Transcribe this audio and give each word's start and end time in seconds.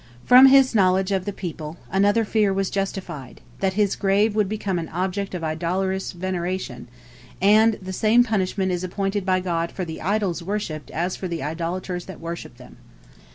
From 0.25 0.47
his 0.47 0.73
knowledge 0.73 1.11
of 1.11 1.25
the 1.25 1.31
people, 1.31 1.77
another 1.91 2.25
fear 2.25 2.51
was 2.51 2.71
justified, 2.71 3.39
that 3.59 3.73
his 3.73 3.95
grave 3.95 4.33
would 4.33 4.49
become 4.49 4.79
an 4.79 4.89
object 4.89 5.35
of 5.35 5.43
idolatrous 5.43 6.13
veneration, 6.13 6.87
and 7.39 7.75
the 7.75 7.93
same 7.93 8.23
punishment 8.23 8.71
is 8.71 8.83
appointed 8.83 9.27
by 9.27 9.39
God 9.41 9.71
for 9.71 9.85
the 9.85 10.01
idols 10.01 10.41
worshipped 10.41 10.89
as 10.89 11.15
for 11.15 11.27
the 11.27 11.43
idolaters 11.43 12.05
that 12.05 12.19
worship 12.19 12.57
them. 12.57 12.77